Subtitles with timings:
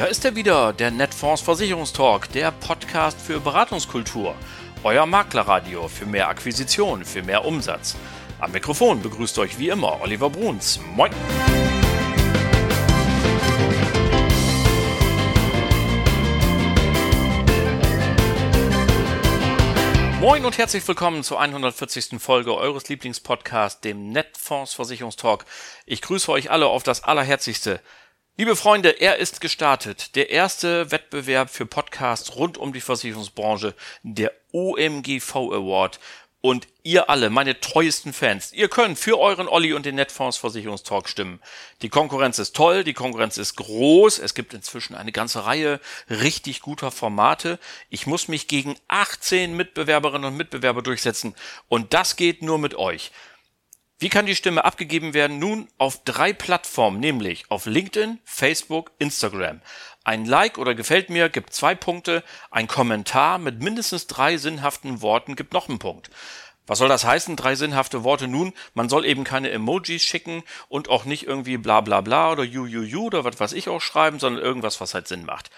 [0.00, 4.34] da ist er wieder, der Netfonds Versicherungstalk, der Podcast für Beratungskultur.
[4.82, 7.96] Euer Maklerradio für mehr Akquisition, für mehr Umsatz.
[8.38, 10.80] Am Mikrofon begrüßt euch wie immer Oliver Bruns.
[10.96, 11.10] Moin!
[20.18, 22.18] Moin und herzlich willkommen zur 140.
[22.18, 25.44] Folge eures Lieblingspodcasts, dem Netfonds Versicherungstalk.
[25.84, 27.80] Ich grüße euch alle auf das Allerherzigste.
[28.40, 30.16] Liebe Freunde, er ist gestartet.
[30.16, 36.00] Der erste Wettbewerb für Podcasts rund um die Versicherungsbranche, der OMGV Award.
[36.40, 41.06] Und ihr alle, meine treuesten Fans, ihr könnt für euren Olli und den Netfonds Versicherungstalk
[41.10, 41.38] stimmen.
[41.82, 44.18] Die Konkurrenz ist toll, die Konkurrenz ist groß.
[44.18, 47.58] Es gibt inzwischen eine ganze Reihe richtig guter Formate.
[47.90, 51.34] Ich muss mich gegen 18 Mitbewerberinnen und Mitbewerber durchsetzen.
[51.68, 53.12] Und das geht nur mit euch.
[54.02, 55.38] Wie kann die Stimme abgegeben werden?
[55.38, 59.60] Nun auf drei Plattformen, nämlich auf LinkedIn, Facebook, Instagram.
[60.04, 65.36] Ein Like oder gefällt mir gibt zwei Punkte, ein Kommentar mit mindestens drei sinnhaften Worten
[65.36, 66.08] gibt noch einen Punkt.
[66.66, 67.36] Was soll das heißen?
[67.36, 68.26] Drei sinnhafte Worte.
[68.26, 72.42] Nun, man soll eben keine Emojis schicken und auch nicht irgendwie bla bla bla oder
[72.42, 75.50] you oder was weiß ich auch schreiben, sondern irgendwas, was halt Sinn macht.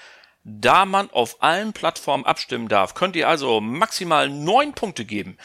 [0.43, 5.39] Da man auf allen Plattformen abstimmen darf, könnt ihr also maximal neun Punkte geben.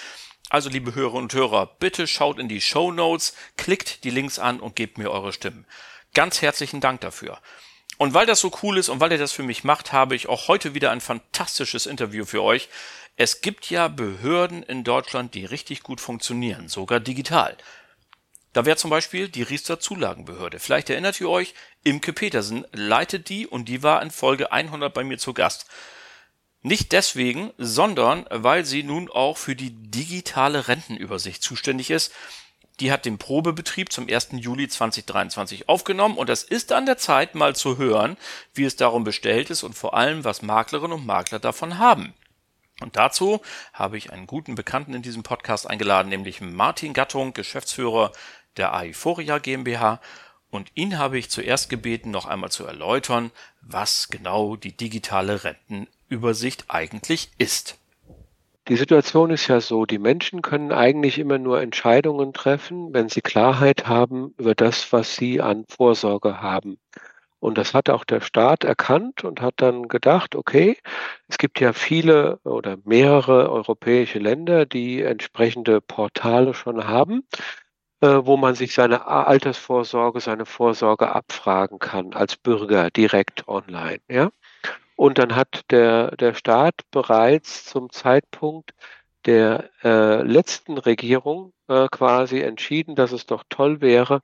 [0.50, 4.60] Also, liebe Hörer und Hörer, bitte schaut in die Show Notes, klickt die Links an
[4.60, 5.66] und gebt mir eure Stimmen.
[6.14, 7.40] Ganz herzlichen Dank dafür.
[7.98, 10.30] Und weil das so cool ist und weil ihr das für mich macht, habe ich
[10.30, 12.70] auch heute wieder ein fantastisches Interview für euch.
[13.16, 17.58] Es gibt ja Behörden in Deutschland, die richtig gut funktionieren, sogar digital.
[18.54, 20.60] Da wäre zum Beispiel die Riester Zulagenbehörde.
[20.60, 21.54] Vielleicht erinnert ihr euch,
[21.84, 25.68] Imke Petersen leitet die und die war in Folge 100 bei mir zu Gast.
[26.68, 32.12] Nicht deswegen, sondern weil sie nun auch für die digitale Rentenübersicht zuständig ist.
[32.82, 34.32] Die hat den Probebetrieb zum 1.
[34.34, 38.18] Juli 2023 aufgenommen und es ist an der Zeit, mal zu hören,
[38.54, 42.14] wie es darum bestellt ist und vor allem, was Maklerinnen und Makler davon haben.
[42.82, 43.40] Und dazu
[43.72, 48.12] habe ich einen guten Bekannten in diesem Podcast eingeladen, nämlich Martin Gattung, Geschäftsführer
[48.58, 50.02] der Aiforia GmbH.
[50.50, 55.88] Und ihn habe ich zuerst gebeten, noch einmal zu erläutern, was genau die digitale Renten
[56.10, 57.78] Übersicht eigentlich ist.
[58.68, 63.22] Die Situation ist ja so, die Menschen können eigentlich immer nur Entscheidungen treffen, wenn sie
[63.22, 66.78] Klarheit haben über das, was sie an Vorsorge haben.
[67.40, 70.78] Und das hat auch der Staat erkannt und hat dann gedacht, okay,
[71.28, 77.26] es gibt ja viele oder mehrere europäische Länder, die entsprechende Portale schon haben,
[78.02, 84.00] äh, wo man sich seine Altersvorsorge, seine Vorsorge abfragen kann als Bürger direkt online.
[84.10, 84.32] Ja?
[84.98, 88.74] Und dann hat der, der Staat bereits zum Zeitpunkt
[89.26, 94.22] der äh, letzten Regierung äh, quasi entschieden, dass es doch toll wäre,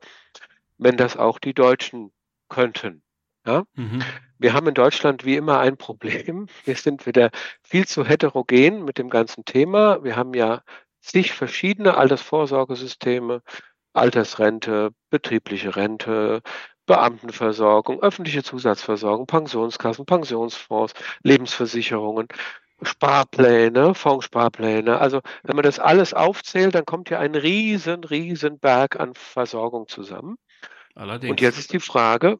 [0.79, 2.11] wenn das auch die Deutschen
[2.49, 3.03] könnten.
[3.45, 3.65] Ja?
[3.75, 4.03] Mhm.
[4.39, 6.47] Wir haben in Deutschland wie immer ein Problem.
[6.65, 7.29] Wir sind wieder
[7.61, 10.03] viel zu heterogen mit dem ganzen Thema.
[10.03, 10.63] Wir haben ja
[11.01, 13.43] zig verschiedene Altersvorsorgesysteme,
[13.93, 16.41] Altersrente, betriebliche Rente,
[16.85, 22.27] Beamtenversorgung, öffentliche Zusatzversorgung, Pensionskassen, Pensionsfonds, Lebensversicherungen,
[22.81, 24.99] Sparpläne, Fondssparpläne.
[24.99, 29.87] Also wenn man das alles aufzählt, dann kommt ja ein riesen, riesen Berg an Versorgung
[29.87, 30.37] zusammen.
[30.95, 31.31] Allerdings.
[31.31, 32.39] Und jetzt ist die Frage,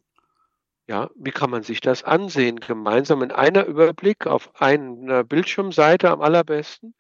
[0.88, 2.60] ja, wie kann man sich das ansehen?
[2.60, 6.94] Gemeinsam in einer Überblick auf einer Bildschirmseite am allerbesten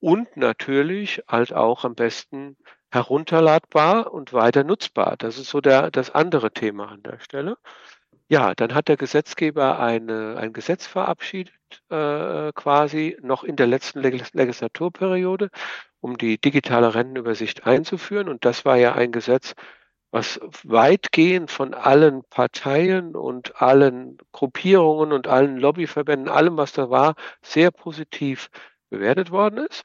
[0.00, 2.56] und natürlich halt auch am besten
[2.92, 5.16] herunterladbar und weiter nutzbar.
[5.16, 7.56] Das ist so der, das andere Thema an der Stelle.
[8.28, 11.54] Ja, dann hat der Gesetzgeber eine, ein Gesetz verabschiedet,
[11.90, 15.50] äh, quasi noch in der letzten Legislaturperiode,
[16.00, 18.28] um die digitale Rentenübersicht einzuführen.
[18.28, 19.54] Und das war ja ein Gesetz,
[20.10, 27.14] was weitgehend von allen Parteien und allen Gruppierungen und allen Lobbyverbänden, allem, was da war,
[27.42, 28.50] sehr positiv
[28.90, 29.84] bewertet worden ist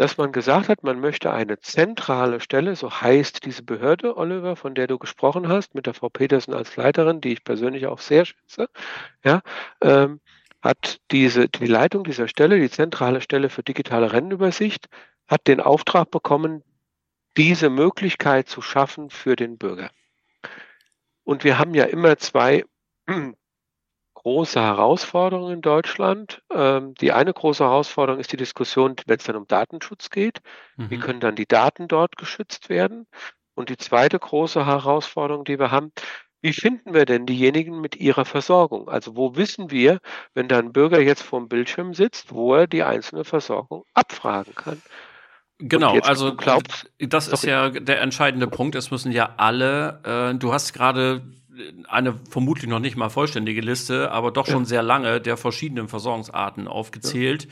[0.00, 4.74] dass man gesagt hat, man möchte eine zentrale Stelle, so heißt diese Behörde, Oliver, von
[4.74, 8.24] der du gesprochen hast, mit der Frau Petersen als Leiterin, die ich persönlich auch sehr
[8.24, 8.70] schätze,
[9.22, 9.42] ja,
[9.82, 10.22] ähm,
[10.62, 14.88] hat diese, die Leitung dieser Stelle, die zentrale Stelle für digitale Rennenübersicht,
[15.28, 16.64] hat den Auftrag bekommen,
[17.36, 19.90] diese Möglichkeit zu schaffen für den Bürger.
[21.24, 22.64] Und wir haben ja immer zwei
[24.22, 26.42] große Herausforderung in Deutschland.
[26.52, 30.40] Ähm, die eine große Herausforderung ist die Diskussion, wenn es dann um Datenschutz geht.
[30.76, 30.90] Mhm.
[30.90, 33.06] Wie können dann die Daten dort geschützt werden?
[33.54, 35.92] Und die zweite große Herausforderung, die wir haben,
[36.42, 38.88] wie finden wir denn diejenigen mit ihrer Versorgung?
[38.88, 40.00] Also wo wissen wir,
[40.34, 44.54] wenn da ein Bürger jetzt vor dem Bildschirm sitzt, wo er die einzelne Versorgung abfragen
[44.54, 44.82] kann?
[45.58, 48.74] Genau, also glaubst, das ist ja der entscheidende Punkt.
[48.74, 51.22] Es müssen ja alle, äh, du hast gerade
[51.88, 56.68] eine vermutlich noch nicht mal vollständige Liste, aber doch schon sehr lange der verschiedenen Versorgungsarten
[56.68, 57.48] aufgezählt.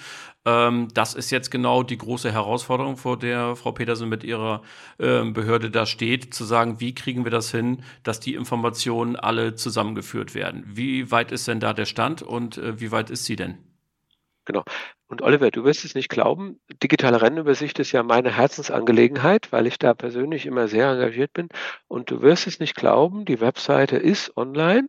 [0.46, 0.68] Ja.
[0.68, 4.62] Ähm, das ist jetzt genau die große Herausforderung, vor der Frau Petersen mit ihrer
[4.98, 9.54] äh, Behörde da steht, zu sagen, wie kriegen wir das hin, dass die Informationen alle
[9.56, 10.64] zusammengeführt werden.
[10.66, 13.58] Wie weit ist denn da der Stand und äh, wie weit ist sie denn?
[14.48, 14.64] Genau.
[15.08, 19.78] Und Oliver, du wirst es nicht glauben, digitale Rennübersicht ist ja meine Herzensangelegenheit, weil ich
[19.78, 21.48] da persönlich immer sehr engagiert bin.
[21.86, 24.88] Und du wirst es nicht glauben, die Webseite ist online.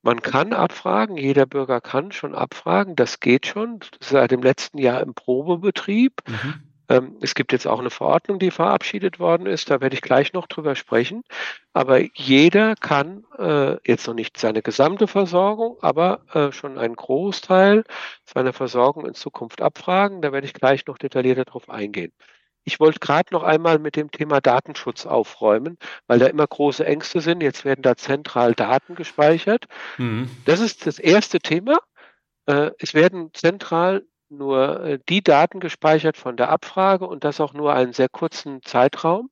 [0.00, 5.00] Man kann abfragen, jeder Bürger kann schon abfragen, das geht schon seit dem letzten Jahr
[5.00, 6.12] im Probebetrieb.
[6.28, 6.67] Mhm.
[6.88, 9.70] Ähm, es gibt jetzt auch eine Verordnung, die verabschiedet worden ist.
[9.70, 11.22] Da werde ich gleich noch drüber sprechen.
[11.72, 17.84] Aber jeder kann äh, jetzt noch nicht seine gesamte Versorgung, aber äh, schon einen Großteil
[18.24, 20.22] seiner Versorgung in Zukunft abfragen.
[20.22, 22.12] Da werde ich gleich noch detaillierter darauf eingehen.
[22.64, 27.22] Ich wollte gerade noch einmal mit dem Thema Datenschutz aufräumen, weil da immer große Ängste
[27.22, 27.42] sind.
[27.42, 29.64] Jetzt werden da zentral Daten gespeichert.
[29.96, 30.28] Mhm.
[30.44, 31.78] Das ist das erste Thema.
[32.44, 37.52] Äh, es werden zentral nur äh, die Daten gespeichert von der Abfrage und das auch
[37.52, 39.30] nur einen sehr kurzen Zeitraum.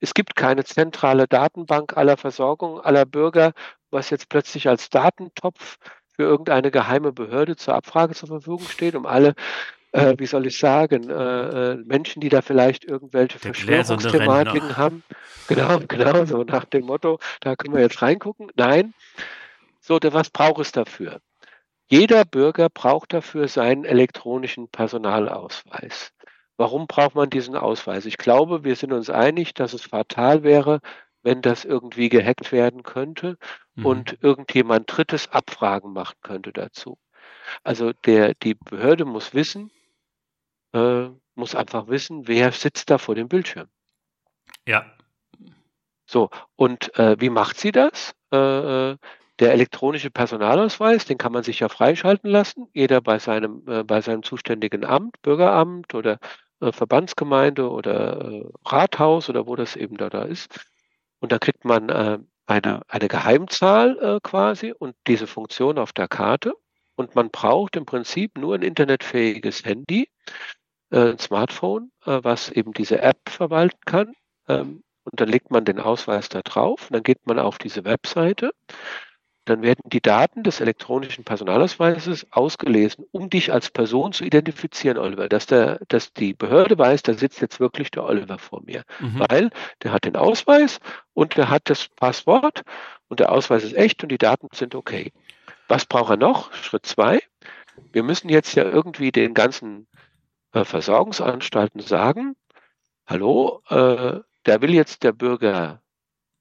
[0.00, 3.52] Es gibt keine zentrale Datenbank aller Versorgung, aller Bürger,
[3.90, 5.78] was jetzt plötzlich als Datentopf
[6.14, 9.34] für irgendeine geheime Behörde zur Abfrage zur Verfügung steht, um alle,
[9.92, 15.02] äh, wie soll ich sagen, äh, äh Menschen, die da vielleicht irgendwelche Der Verschwörungsthematiken haben.
[15.48, 18.50] Genau, genau, so nach dem Motto, da können wir jetzt reingucken.
[18.54, 18.94] Nein.
[19.80, 21.20] So, was braucht es dafür?
[21.92, 26.14] Jeder Bürger braucht dafür seinen elektronischen Personalausweis.
[26.56, 28.06] Warum braucht man diesen Ausweis?
[28.06, 30.80] Ich glaube, wir sind uns einig, dass es fatal wäre,
[31.22, 33.36] wenn das irgendwie gehackt werden könnte
[33.74, 33.84] mhm.
[33.84, 36.96] und irgendjemand Drittes Abfragen machen könnte dazu.
[37.62, 39.70] Also der, die Behörde muss wissen,
[40.72, 43.68] äh, muss einfach wissen, wer sitzt da vor dem Bildschirm.
[44.66, 44.90] Ja.
[46.06, 48.14] So, und äh, wie macht sie das?
[48.32, 48.96] Äh, äh
[49.38, 54.00] der elektronische Personalausweis, den kann man sich ja freischalten lassen, jeder bei seinem, äh, bei
[54.00, 56.18] seinem zuständigen Amt, Bürgeramt oder
[56.60, 60.64] äh, Verbandsgemeinde oder äh, Rathaus oder wo das eben da, da ist.
[61.20, 66.08] Und da kriegt man äh, eine, eine Geheimzahl äh, quasi und diese Funktion auf der
[66.08, 66.54] Karte.
[66.94, 70.08] Und man braucht im Prinzip nur ein internetfähiges Handy,
[70.90, 74.12] ein Smartphone, was eben diese App verwalten kann.
[74.46, 78.52] Ähm, und dann legt man den Ausweis da drauf, dann geht man auf diese Webseite
[79.44, 85.28] dann werden die Daten des elektronischen Personalausweises ausgelesen, um dich als Person zu identifizieren, Oliver.
[85.28, 88.84] Dass, der, dass die Behörde weiß, da sitzt jetzt wirklich der Oliver vor mir.
[89.00, 89.24] Mhm.
[89.28, 89.50] Weil
[89.82, 90.78] der hat den Ausweis
[91.12, 92.62] und der hat das Passwort
[93.08, 95.12] und der Ausweis ist echt und die Daten sind okay.
[95.66, 96.52] Was braucht er noch?
[96.54, 97.20] Schritt zwei.
[97.92, 99.88] Wir müssen jetzt ja irgendwie den ganzen
[100.52, 102.36] äh, Versorgungsanstalten sagen,
[103.06, 105.82] hallo, äh, da will jetzt der Bürger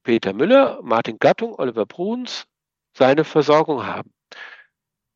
[0.04, 2.48] Peter Müller, Martin Gattung, Oliver Bruns,
[2.94, 4.12] seine Versorgung haben.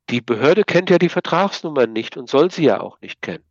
[0.09, 3.43] Die Behörde kennt ja die Vertragsnummern nicht und soll sie ja auch nicht kennen.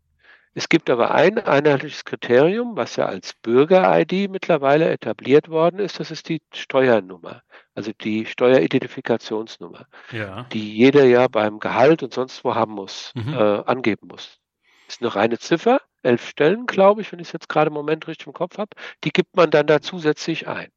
[0.57, 6.13] Es gibt aber ein einheitliches Kriterium, was ja als Bürger-ID mittlerweile etabliert worden ist, das
[6.13, 7.43] ist die Steuernummer,
[7.75, 10.45] also die Steueridentifikationsnummer, ja.
[10.53, 13.35] die jeder ja beim Gehalt und sonst wo haben muss, mhm.
[13.35, 14.39] äh, angeben muss.
[14.87, 17.75] Das ist eine reine Ziffer, elf Stellen, glaube ich, wenn ich es jetzt gerade im
[17.75, 20.69] Moment richtig im Kopf habe, die gibt man dann da zusätzlich ein.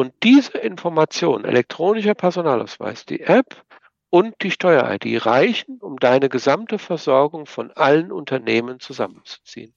[0.00, 3.62] Und diese Information, elektronischer Personalausweis, die App
[4.08, 9.74] und die Steuer-ID reichen, um deine gesamte Versorgung von allen Unternehmen zusammenzuziehen.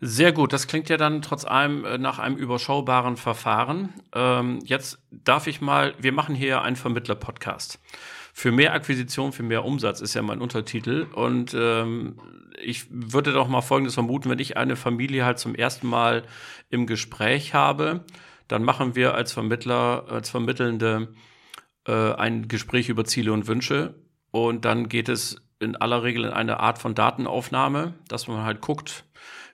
[0.00, 3.94] Sehr gut, das klingt ja dann trotz allem äh, nach einem überschaubaren Verfahren.
[4.14, 7.80] Ähm, jetzt darf ich mal, wir machen hier einen Vermittler-Podcast.
[8.32, 11.08] Für mehr Akquisition, für mehr Umsatz ist ja mein Untertitel.
[11.12, 12.20] Und ähm,
[12.62, 16.22] ich würde doch mal Folgendes vermuten, wenn ich eine Familie halt zum ersten Mal
[16.70, 18.04] im Gespräch habe
[18.48, 21.14] dann machen wir als Vermittler, als Vermittelnde
[21.86, 23.94] äh, ein Gespräch über Ziele und Wünsche.
[24.30, 28.60] Und dann geht es in aller Regel in eine Art von Datenaufnahme, dass man halt
[28.60, 29.04] guckt,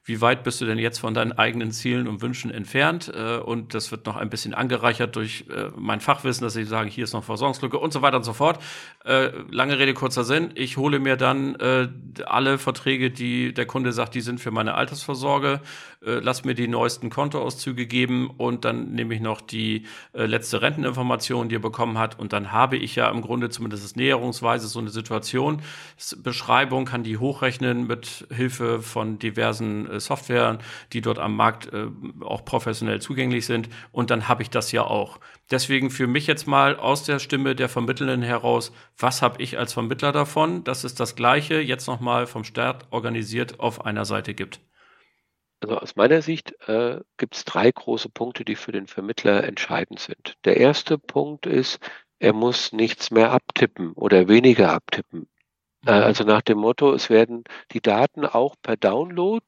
[0.04, 3.12] wie weit bist du denn jetzt von deinen eigenen Zielen und Wünschen entfernt?
[3.14, 6.90] Äh, und das wird noch ein bisschen angereichert durch äh, mein Fachwissen, dass ich sage,
[6.90, 8.60] hier ist noch Versorgungslücke und so weiter und so fort.
[9.04, 10.50] Äh, lange Rede, kurzer Sinn.
[10.56, 11.56] Ich hole mir dann
[12.24, 15.60] alle Verträge, die der Kunde sagt, die sind für meine Altersvorsorge,
[16.04, 21.56] lass mir die neuesten Kontoauszüge geben und dann nehme ich noch die letzte Renteninformation, die
[21.56, 22.18] er bekommen hat.
[22.18, 25.62] Und dann habe ich ja im Grunde zumindest näherungsweise so eine Situation.
[26.22, 30.58] Beschreibung kann die hochrechnen mit Hilfe von diversen äh, Software,
[30.92, 31.86] die dort am Markt äh,
[32.20, 33.68] auch professionell zugänglich sind.
[33.92, 35.18] Und dann habe ich das ja auch.
[35.50, 39.72] Deswegen für mich jetzt mal aus der Stimme der Vermittelnden heraus, was habe ich als
[39.72, 44.60] Vermittler davon, dass es das Gleiche jetzt nochmal vom Staat organisiert auf einer Seite gibt?
[45.62, 50.00] Also aus meiner Sicht äh, gibt es drei große Punkte, die für den Vermittler entscheidend
[50.00, 50.34] sind.
[50.44, 51.78] Der erste Punkt ist,
[52.18, 55.28] er muss nichts mehr abtippen oder weniger abtippen.
[55.86, 56.02] Äh, mhm.
[56.02, 59.44] also nach dem Motto, es werden die Daten auch per Download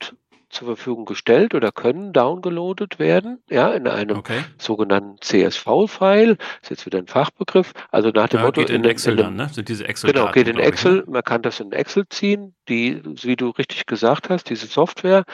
[0.51, 4.45] zur Verfügung gestellt oder können downgeloadet werden, ja, in einem okay.
[4.57, 6.37] sogenannten CSV-File.
[6.63, 7.73] Ist jetzt wieder ein Fachbegriff.
[7.91, 8.61] Also nach dem ja, Motto.
[8.61, 9.49] Geht in, in Excel in, dann, ne?
[9.53, 11.01] Sind diese Excel Genau, geht in Excel.
[11.01, 11.13] Ich, ne?
[11.13, 12.55] Man kann das in Excel ziehen.
[12.69, 15.25] Die, wie du richtig gesagt hast, diese Software,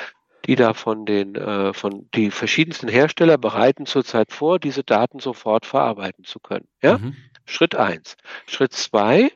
[0.51, 5.65] die da von den, äh, von die verschiedensten Hersteller bereiten zurzeit vor, diese Daten sofort
[5.65, 6.67] verarbeiten zu können.
[6.83, 6.99] Ja?
[6.99, 7.15] Mhm.
[7.45, 8.17] Schritt eins.
[8.49, 9.31] Schritt zwei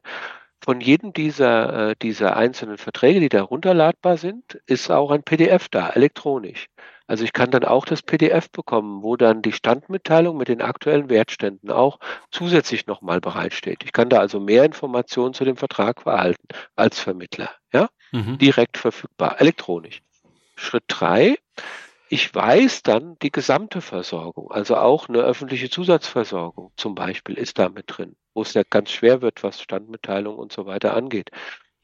[0.61, 5.69] von jedem dieser, äh, dieser einzelnen Verträge, die da runterladbar sind, ist auch ein PDF
[5.69, 6.67] da, elektronisch.
[7.07, 11.11] Also ich kann dann auch das PDF bekommen, wo dann die Standmitteilung mit den aktuellen
[11.11, 12.01] Wertständen auch
[12.33, 13.85] zusätzlich nochmal bereitsteht.
[13.85, 17.51] Ich kann da also mehr Informationen zu dem Vertrag erhalten als Vermittler.
[17.73, 17.89] Ja?
[18.11, 18.39] Mhm.
[18.39, 20.03] Direkt verfügbar, elektronisch.
[20.57, 21.37] Schritt drei,
[22.09, 27.69] ich weiß dann die gesamte Versorgung, also auch eine öffentliche Zusatzversorgung zum Beispiel ist da
[27.69, 31.31] mit drin, wo es ja ganz schwer wird, was Standmitteilung und so weiter angeht.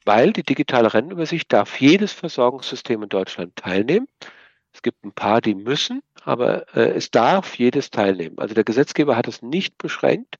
[0.05, 4.09] Weil die digitale Rentenübersicht darf jedes Versorgungssystem in Deutschland teilnehmen.
[4.73, 8.39] Es gibt ein paar, die müssen, aber äh, es darf jedes teilnehmen.
[8.39, 10.37] Also der Gesetzgeber hat es nicht beschränkt,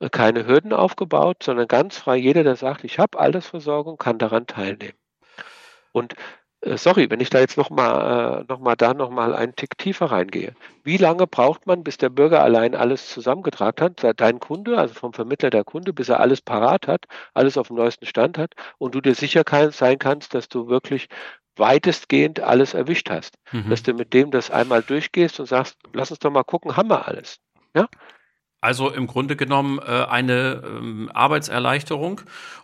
[0.00, 4.46] äh, keine Hürden aufgebaut, sondern ganz frei jeder, der sagt, ich habe Altersversorgung, kann daran
[4.46, 4.96] teilnehmen.
[5.92, 6.14] Und
[6.76, 10.54] sorry, wenn ich da jetzt nochmal äh, noch mal da nochmal einen Tick tiefer reingehe.
[10.82, 15.12] Wie lange braucht man, bis der Bürger allein alles zusammengetragen hat, dein Kunde, also vom
[15.12, 18.94] Vermittler der Kunde, bis er alles parat hat, alles auf dem neuesten Stand hat und
[18.94, 21.08] du dir sicher kann, sein kannst, dass du wirklich
[21.56, 23.36] weitestgehend alles erwischt hast.
[23.52, 23.70] Mhm.
[23.70, 26.88] Dass du mit dem das einmal durchgehst und sagst, lass uns doch mal gucken, haben
[26.88, 27.38] wir alles.
[27.74, 27.88] Ja?
[28.60, 32.22] Also im Grunde genommen äh, eine ähm, Arbeitserleichterung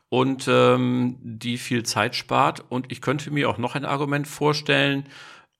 [0.08, 2.64] und ähm, die viel Zeit spart.
[2.68, 5.08] Und ich könnte mir auch noch ein Argument vorstellen,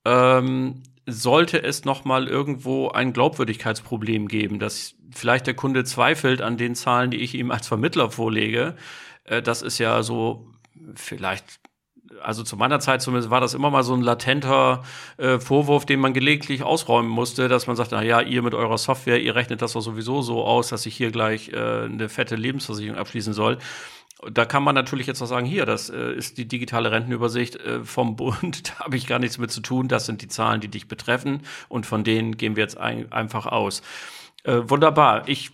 [0.05, 6.57] ähm, sollte es noch mal irgendwo ein Glaubwürdigkeitsproblem geben, dass vielleicht der Kunde zweifelt an
[6.57, 8.77] den Zahlen, die ich ihm als Vermittler vorlege.
[9.25, 10.51] Äh, das ist ja so
[10.95, 11.61] vielleicht
[12.25, 14.83] also zu meiner Zeit zumindest war das immer mal so ein latenter
[15.17, 18.79] äh, Vorwurf, den man gelegentlich ausräumen musste, dass man sagt, na ja, ihr mit eurer
[18.79, 22.37] Software, ihr rechnet das doch sowieso so aus, dass ich hier gleich äh, eine fette
[22.37, 23.59] Lebensversicherung abschließen soll.
[24.33, 27.85] Da kann man natürlich jetzt noch sagen, hier, das äh, ist die digitale Rentenübersicht äh,
[27.85, 30.69] vom Bund, da habe ich gar nichts mit zu tun, das sind die Zahlen, die
[30.69, 33.83] dich betreffen und von denen gehen wir jetzt ein, einfach aus.
[34.45, 35.29] Äh, wunderbar.
[35.29, 35.53] Ich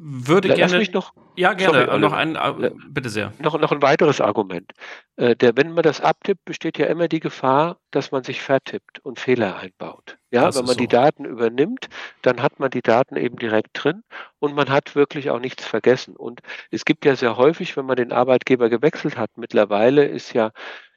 [0.00, 0.78] würde Lass gerne.
[0.78, 1.86] Mich noch, ja, gerne.
[1.86, 3.32] Sorry, noch ein, äh, bitte sehr.
[3.38, 4.72] Noch, noch ein weiteres Argument.
[5.16, 9.00] Äh, der, wenn man das abtippt, besteht ja immer die Gefahr, dass man sich vertippt
[9.00, 10.18] und Fehler einbaut.
[10.30, 10.80] Ja, das wenn man so.
[10.80, 11.88] die Daten übernimmt,
[12.22, 14.02] dann hat man die Daten eben direkt drin
[14.38, 16.16] und man hat wirklich auch nichts vergessen.
[16.16, 16.40] Und
[16.70, 20.52] es gibt ja sehr häufig, wenn man den Arbeitgeber gewechselt hat, mittlerweile ist ja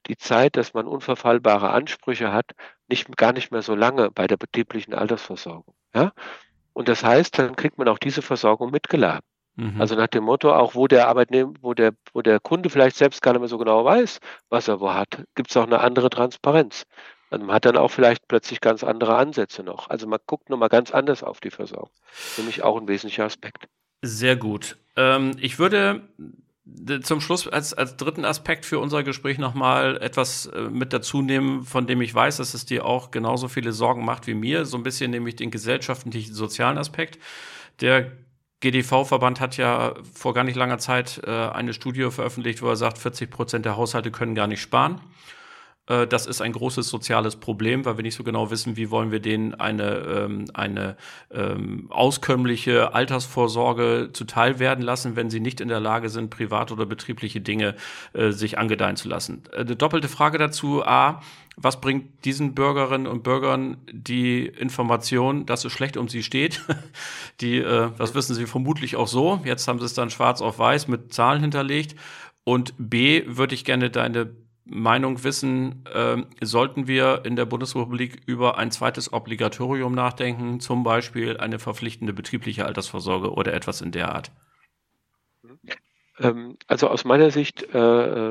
[0.08, 2.52] die Zeit, dass man unverfallbare Ansprüche hat,
[2.88, 5.76] nicht, gar nicht mehr so lange bei der betrieblichen Altersversorgung.
[5.94, 6.12] Ja?
[6.74, 9.26] Und das heißt, dann kriegt man auch diese Versorgung mitgeladen.
[9.56, 9.82] Mhm.
[9.82, 13.22] Also nach dem Motto, auch wo der Arbeitnehmer, wo der, wo der Kunde vielleicht selbst
[13.22, 16.10] gar nicht mehr so genau weiß, was er wo hat, gibt es auch eine andere
[16.10, 16.86] Transparenz.
[17.30, 19.90] Also man hat dann auch vielleicht plötzlich ganz andere Ansätze noch.
[19.90, 21.92] Also man guckt nochmal ganz anders auf die Versorgung.
[22.38, 23.68] Nämlich auch ein wesentlicher Aspekt.
[24.02, 24.78] Sehr gut.
[24.96, 26.10] Ähm, ich würde
[27.02, 31.64] zum Schluss als, als dritten Aspekt für unser Gespräch nochmal etwas äh, mit dazu nehmen,
[31.64, 34.66] von dem ich weiß, dass es dir auch genauso viele Sorgen macht wie mir.
[34.66, 37.20] So ein bisschen nämlich den gesellschaftlichen, sozialen Aspekt.
[37.82, 38.12] Der
[38.60, 43.00] GDV-Verband hat ja vor gar nicht langer Zeit äh, eine Studie veröffentlicht, wo er sagt,
[43.00, 45.02] 40 Prozent der Haushalte können gar nicht sparen.
[45.92, 49.12] Äh, das ist ein großes soziales Problem, weil wir nicht so genau wissen, wie wollen
[49.12, 50.96] wir denen eine, ähm, eine
[51.32, 56.86] ähm, auskömmliche Altersvorsorge zuteil werden lassen, wenn sie nicht in der Lage sind, privat oder
[56.86, 57.76] betriebliche Dinge
[58.14, 59.44] äh, sich angedeihen zu lassen.
[59.52, 60.84] Äh, eine doppelte Frage dazu.
[60.86, 61.22] A,
[61.58, 66.62] was bringt diesen Bürgerinnen und Bürgern die Information, dass es schlecht um sie steht?
[67.42, 69.42] Die, äh, das wissen sie vermutlich auch so.
[69.44, 71.96] Jetzt haben sie es dann schwarz auf weiß mit Zahlen hinterlegt.
[72.44, 74.32] Und B, würde ich gerne deine
[74.66, 81.38] Meinung wissen, äh, sollten wir in der Bundesrepublik über ein zweites Obligatorium nachdenken, zum Beispiel
[81.38, 84.32] eine verpflichtende betriebliche Altersvorsorge oder etwas in der Art?
[86.20, 87.78] Ähm, also aus meiner Sicht, äh,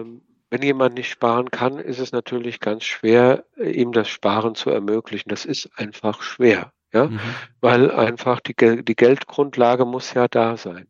[0.01, 4.71] ähm, wenn jemand nicht sparen kann, ist es natürlich ganz schwer, ihm das Sparen zu
[4.71, 5.29] ermöglichen.
[5.29, 7.21] Das ist einfach schwer, ja, mhm.
[7.61, 10.89] weil einfach die, die Geldgrundlage muss ja da sein.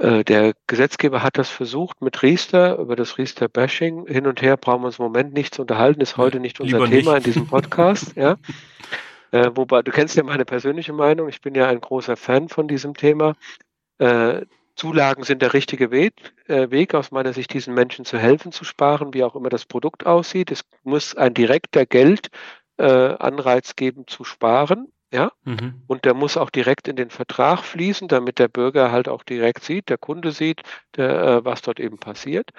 [0.00, 4.06] Äh, der Gesetzgeber hat das versucht mit Riester, über das Riester-Bashing.
[4.06, 6.78] Hin und her brauchen wir uns im Moment nicht zu unterhalten, ist heute nicht unser
[6.78, 7.26] Lieber Thema nicht.
[7.26, 8.16] in diesem Podcast.
[8.16, 8.36] ja.
[9.30, 12.66] Äh, wobei, du kennst ja meine persönliche Meinung, ich bin ja ein großer Fan von
[12.66, 13.34] diesem Thema.
[13.98, 18.52] Äh, Zulagen sind der richtige Weg, äh, Weg, aus meiner Sicht, diesen Menschen zu helfen,
[18.52, 20.50] zu sparen, wie auch immer das Produkt aussieht.
[20.50, 24.90] Es muss ein direkter Geldanreiz äh, geben, zu sparen.
[25.12, 25.82] Ja, mhm.
[25.88, 29.64] und der muss auch direkt in den Vertrag fließen, damit der Bürger halt auch direkt
[29.64, 30.62] sieht, der Kunde sieht,
[30.96, 32.50] der, äh, was dort eben passiert.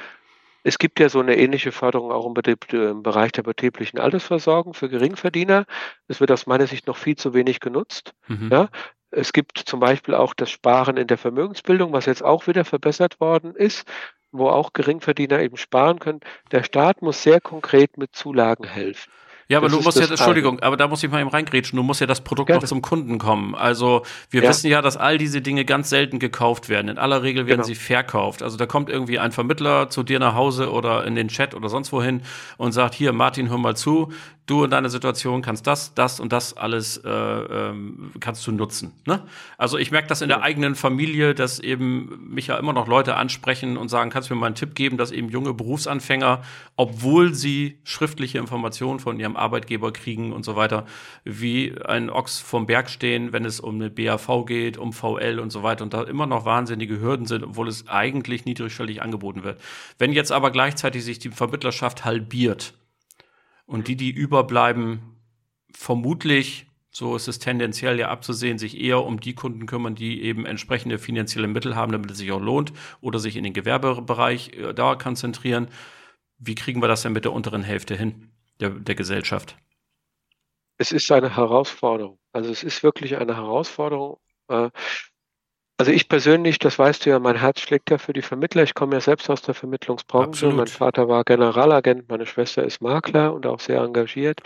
[0.64, 4.74] Es gibt ja so eine ähnliche Förderung auch im, Betrieb, im, Bereich der betrieblichen Altersversorgung
[4.74, 5.66] für Geringverdiener.
[6.08, 8.14] Es wird aus meiner Sicht noch viel zu wenig genutzt.
[8.28, 8.50] Mhm.
[8.52, 8.70] Ja,
[9.12, 13.20] es gibt zum Beispiel auch das Sparen in der Vermögensbildung, was jetzt auch wieder verbessert
[13.20, 13.90] worden ist,
[14.32, 16.22] wo auch Geringverdiener eben sparen können.
[16.52, 19.12] Der Staat muss sehr konkret mit Zulagen helfen.
[19.52, 21.84] Ja, aber das du musst ja, Entschuldigung, aber da muss ich mal eben reingrätschen, du
[21.84, 22.62] musst ja das Produkt Gerne.
[22.62, 23.54] noch zum Kunden kommen.
[23.54, 24.50] Also wir ja.
[24.50, 26.88] wissen ja, dass all diese Dinge ganz selten gekauft werden.
[26.88, 27.68] In aller Regel werden genau.
[27.68, 28.44] sie verkauft.
[28.44, 31.68] Also da kommt irgendwie ein Vermittler zu dir nach Hause oder in den Chat oder
[31.68, 32.22] sonst wohin
[32.56, 34.14] und sagt, hier, Martin, hör mal zu,
[34.52, 38.92] du in deiner Situation kannst das, das und das alles äh, ähm, kannst du nutzen.
[39.06, 39.24] Ne?
[39.58, 43.16] Also ich merke das in der eigenen Familie, dass eben mich ja immer noch Leute
[43.16, 46.42] ansprechen und sagen, kannst du mir mal einen Tipp geben, dass eben junge Berufsanfänger,
[46.76, 50.86] obwohl sie schriftliche Informationen von ihrem Arbeitgeber kriegen und so weiter,
[51.24, 55.52] wie ein Ochs vom Berg stehen, wenn es um eine BAV geht, um VL und
[55.52, 59.62] so weiter und da immer noch wahnsinnige Hürden sind, obwohl es eigentlich niedrigschwellig angeboten wird.
[59.98, 62.74] Wenn jetzt aber gleichzeitig sich die Vermittlerschaft halbiert,
[63.72, 65.00] und die, die überbleiben,
[65.74, 70.46] vermutlich, so ist es tendenziell ja abzusehen, sich eher um die Kunden kümmern, die eben
[70.46, 74.74] entsprechende finanzielle Mittel haben, damit es sich auch lohnt, oder sich in den Gewerbebereich äh,
[74.74, 75.70] da konzentrieren.
[76.38, 79.56] Wie kriegen wir das denn mit der unteren Hälfte hin, der, der Gesellschaft?
[80.78, 82.20] Es ist eine Herausforderung.
[82.34, 84.20] Also es ist wirklich eine Herausforderung.
[84.50, 84.70] Äh,
[85.78, 88.64] also ich persönlich, das weißt du ja, mein Herz schlägt ja für die Vermittler.
[88.64, 90.28] Ich komme ja selbst aus der Vermittlungsbranche.
[90.30, 90.56] Absolut.
[90.56, 94.42] Mein Vater war Generalagent, meine Schwester ist Makler und auch sehr engagiert.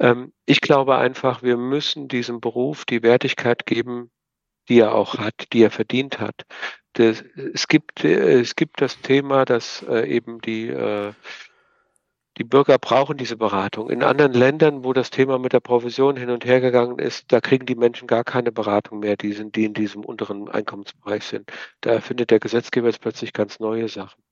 [0.00, 4.10] Ähm, ich glaube einfach, wir müssen diesem Beruf die Wertigkeit geben,
[4.68, 6.44] die er auch hat, die er verdient hat.
[6.94, 11.12] Das, es, gibt, es gibt das Thema, dass äh, eben die äh,
[12.38, 13.90] die Bürger brauchen diese Beratung.
[13.90, 17.40] In anderen Ländern, wo das Thema mit der Provision hin und her gegangen ist, da
[17.40, 21.50] kriegen die Menschen gar keine Beratung mehr, die, sind, die in diesem unteren Einkommensbereich sind.
[21.80, 24.22] Da findet der Gesetzgeber jetzt plötzlich ganz neue Sachen.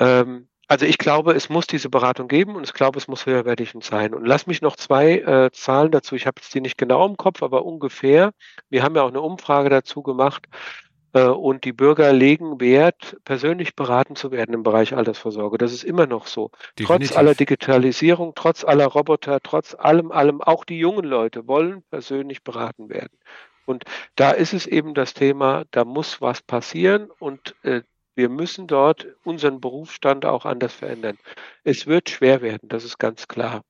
[0.00, 3.74] Ähm, also ich glaube, es muss diese Beratung geben und ich glaube, es muss höherwertig
[3.80, 4.12] sein.
[4.12, 6.16] Und lass mich noch zwei äh, Zahlen dazu.
[6.16, 8.32] Ich habe jetzt die nicht genau im Kopf, aber ungefähr.
[8.70, 10.48] Wir haben ja auch eine Umfrage dazu gemacht.
[11.14, 15.56] Äh, und die Bürger legen Wert, persönlich beraten zu werden im Bereich Altersvorsorge.
[15.56, 16.50] Das ist immer noch so.
[16.78, 17.08] Definitiv.
[17.08, 22.42] Trotz aller Digitalisierung, trotz aller Roboter, trotz allem, allem, auch die jungen Leute wollen persönlich
[22.42, 23.16] beraten werden.
[23.64, 23.84] Und
[24.16, 27.80] da ist es eben das Thema, da muss was passieren und äh,
[28.14, 31.18] wir müssen dort unseren Berufsstand auch anders verändern.
[31.64, 33.62] Es wird schwer werden, das ist ganz klar.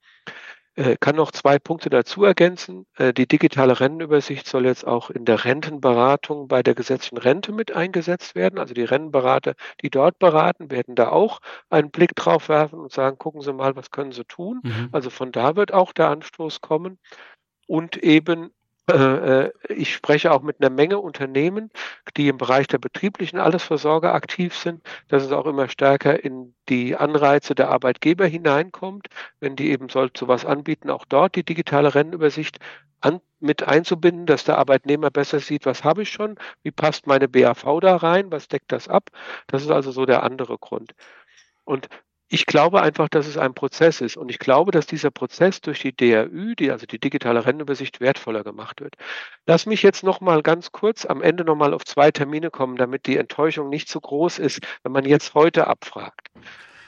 [0.77, 2.87] Äh, kann noch zwei Punkte dazu ergänzen.
[2.97, 7.73] Äh, die digitale Rentenübersicht soll jetzt auch in der Rentenberatung bei der gesetzlichen Rente mit
[7.73, 8.59] eingesetzt werden.
[8.59, 13.19] Also die Rentenberater, die dort beraten, werden da auch einen Blick drauf werfen und sagen,
[13.19, 14.61] gucken Sie mal, was können Sie tun.
[14.65, 14.89] Mhm.
[14.91, 16.99] Also von da wird auch der Anstoß kommen.
[17.69, 18.51] Und eben
[19.69, 21.71] ich spreche auch mit einer Menge Unternehmen,
[22.17, 26.95] die im Bereich der betrieblichen Altersvorsorge aktiv sind, dass es auch immer stärker in die
[26.95, 29.09] Anreize der Arbeitgeber hineinkommt,
[29.41, 32.59] wenn die eben so sowas anbieten, auch dort die digitale Rennenübersicht
[33.01, 37.29] an, mit einzubinden, dass der Arbeitnehmer besser sieht, was habe ich schon, wie passt meine
[37.29, 39.11] BAV da rein, was deckt das ab.
[39.47, 40.95] Das ist also so der andere Grund.
[41.65, 41.89] Und
[42.35, 45.79] ich glaube einfach, dass es ein Prozess ist und ich glaube, dass dieser Prozess durch
[45.79, 48.97] die DRÜ, die, also die digitale Rennübersicht, wertvoller gemacht wird.
[49.47, 52.77] Lass mich jetzt noch mal ganz kurz am Ende noch mal auf zwei Termine kommen,
[52.77, 56.27] damit die Enttäuschung nicht so groß ist, wenn man jetzt heute abfragt.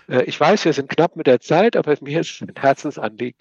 [0.08, 3.38] Äh, ich weiß, wir sind knapp mit der Zeit, aber mir ist ein Herzensanliegen.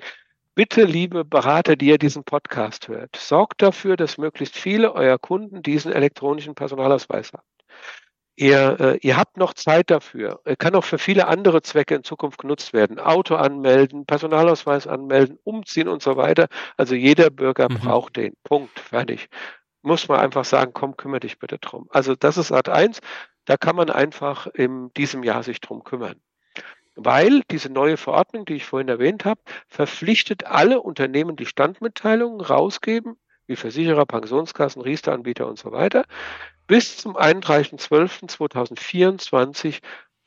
[0.53, 5.63] Bitte, liebe Berater, die ihr diesen Podcast hört, sorgt dafür, dass möglichst viele eurer Kunden
[5.63, 7.47] diesen elektronischen Personalausweis haben.
[8.37, 10.41] Ihr, äh, ihr habt noch Zeit dafür.
[10.43, 12.99] Er kann auch für viele andere Zwecke in Zukunft genutzt werden.
[12.99, 16.47] Auto anmelden, Personalausweis anmelden, umziehen und so weiter.
[16.75, 17.75] Also jeder Bürger mhm.
[17.75, 18.35] braucht den.
[18.43, 18.77] Punkt.
[18.79, 19.29] Fertig.
[19.81, 21.87] Muss man einfach sagen, komm, kümmere dich bitte drum.
[21.91, 22.99] Also das ist Art 1.
[23.45, 26.19] Da kann man einfach in diesem Jahr sich drum kümmern.
[26.95, 33.17] Weil diese neue Verordnung, die ich vorhin erwähnt habe, verpflichtet alle Unternehmen, die Standmitteilungen rausgeben,
[33.47, 36.05] wie Versicherer, Pensionskassen, Riester-Anbieter und so weiter,
[36.67, 39.79] bis zum 31.12.2024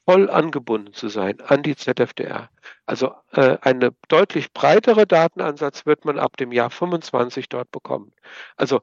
[0.06, 2.48] voll angebunden zu sein an die ZFDR.
[2.86, 8.12] Also äh, eine deutlich breitere Datenansatz wird man ab dem Jahr 25 dort bekommen.
[8.56, 8.80] Also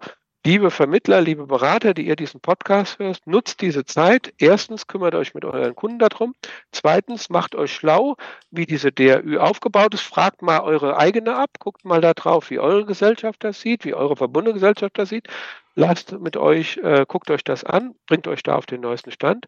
[0.48, 4.32] Liebe Vermittler, liebe Berater, die ihr diesen Podcast hört, nutzt diese Zeit.
[4.38, 6.36] Erstens kümmert euch mit euren Kunden darum.
[6.72, 8.16] Zweitens macht euch schlau,
[8.52, 10.04] wie diese DRÜ aufgebaut ist.
[10.04, 11.50] Fragt mal eure eigene ab.
[11.58, 15.30] Guckt mal da drauf, wie eure Gesellschaft das sieht, wie eure verbundene Gesellschaft das sieht.
[15.76, 19.46] Lasst mit euch, äh, guckt euch das an, bringt euch da auf den neuesten Stand.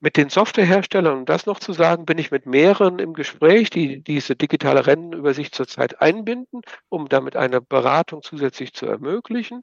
[0.00, 4.02] Mit den Softwareherstellern, um das noch zu sagen, bin ich mit mehreren im Gespräch, die
[4.02, 9.62] diese digitale Rennenübersicht zurzeit einbinden, um damit eine Beratung zusätzlich zu ermöglichen.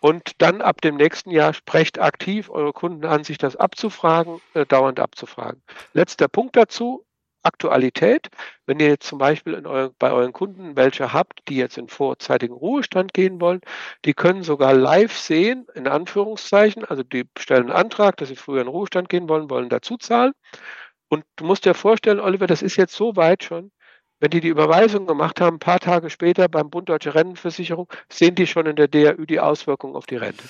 [0.00, 4.64] Und dann ab dem nächsten Jahr sprecht aktiv eure Kunden an, sich das abzufragen, äh,
[4.64, 5.60] dauernd abzufragen.
[5.92, 7.04] Letzter Punkt dazu,
[7.42, 8.28] Aktualität.
[8.66, 12.54] Wenn ihr jetzt zum Beispiel euer, bei euren Kunden welche habt, die jetzt in vorzeitigen
[12.54, 13.60] Ruhestand gehen wollen,
[14.04, 18.62] die können sogar live sehen, in Anführungszeichen, also die stellen einen Antrag, dass sie früher
[18.62, 20.32] in Ruhestand gehen wollen, wollen dazu zahlen.
[21.08, 23.72] Und du musst dir vorstellen, Oliver, das ist jetzt so weit schon,
[24.20, 28.34] wenn die die Überweisung gemacht haben, ein paar Tage später beim Bund Deutsche Rentenversicherung, sehen
[28.34, 30.44] die schon in der DRÜ die Auswirkungen auf die Rente.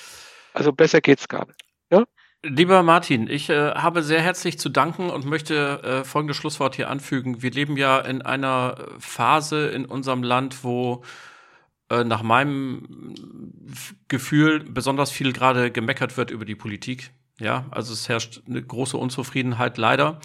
[0.53, 1.61] Also besser geht's gar nicht.
[1.91, 2.05] Ja?
[2.41, 6.89] Lieber Martin, ich äh, habe sehr herzlich zu danken und möchte äh, folgendes Schlusswort hier
[6.89, 7.41] anfügen.
[7.41, 11.03] Wir leben ja in einer Phase in unserem Land, wo
[11.89, 13.13] äh, nach meinem
[14.07, 17.11] Gefühl besonders viel gerade gemeckert wird über die Politik.
[17.41, 20.21] Ja, also es herrscht eine große Unzufriedenheit leider.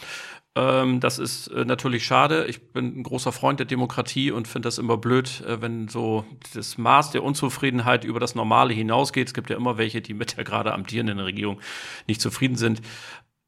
[0.56, 2.46] Ähm, das ist äh, natürlich schade.
[2.46, 6.24] Ich bin ein großer Freund der Demokratie und finde das immer blöd, äh, wenn so
[6.54, 9.28] das Maß der Unzufriedenheit über das Normale hinausgeht.
[9.28, 11.60] Es gibt ja immer welche, die mit der gerade amtierenden Regierung
[12.06, 12.82] nicht zufrieden sind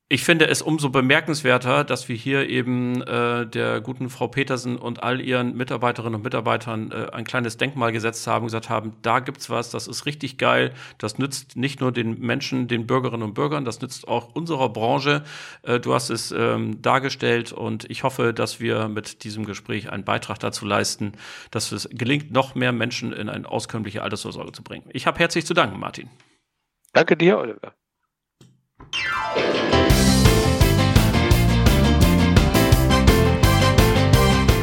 [0.09, 5.03] ich finde es umso bemerkenswerter, dass wir hier eben äh, der guten Frau Petersen und
[5.03, 9.51] all ihren Mitarbeiterinnen und Mitarbeitern äh, ein kleines Denkmal gesetzt haben, gesagt haben, da gibt's
[9.51, 13.65] was, das ist richtig geil, das nützt nicht nur den Menschen, den Bürgerinnen und Bürgern,
[13.65, 15.25] das nützt auch unserer Branche.
[15.63, 20.05] Äh, du hast es ähm, dargestellt und ich hoffe, dass wir mit diesem Gespräch einen
[20.05, 21.15] Beitrag dazu leisten,
[21.51, 24.85] dass es gelingt, noch mehr Menschen in eine auskömmliche Altersvorsorge zu bringen.
[24.91, 26.09] Ich habe herzlich zu danken, Martin.
[26.93, 27.75] Danke dir, Oliver.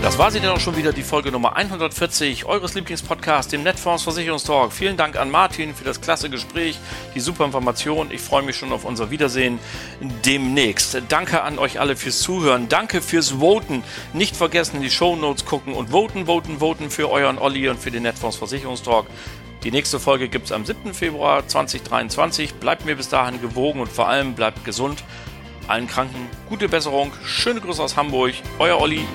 [0.03, 4.03] Das war sie dann auch schon wieder, die Folge Nummer 140 eures Lieblingspodcasts, dem Netfonds
[4.03, 4.71] Versicherungstalk.
[4.71, 6.77] Vielen Dank an Martin für das klasse Gespräch,
[7.15, 8.11] die super Information.
[8.11, 9.57] Ich freue mich schon auf unser Wiedersehen
[10.23, 11.01] demnächst.
[11.07, 12.67] Danke an euch alle fürs Zuhören.
[12.69, 13.81] Danke fürs Voten.
[14.13, 17.89] Nicht vergessen, die Show Notes gucken und voten, voten, voten für euren Olli und für
[17.89, 19.07] den Netfonds Versicherungstalk.
[19.63, 20.93] Die nächste Folge gibt es am 7.
[20.93, 22.55] Februar 2023.
[22.55, 25.05] Bleibt mir bis dahin gewogen und vor allem bleibt gesund.
[25.67, 27.13] Allen Kranken gute Besserung.
[27.23, 28.33] Schöne Grüße aus Hamburg.
[28.59, 29.05] Euer Olli.